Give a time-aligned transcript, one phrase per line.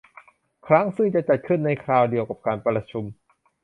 [0.67, 3.03] ครั้งซึ่งจะจัดขึ้นในคราวเดียวกับการประชุม